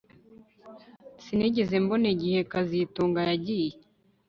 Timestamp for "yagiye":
3.29-3.75